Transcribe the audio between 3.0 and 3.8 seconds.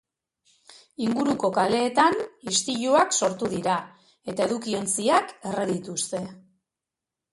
sortu dira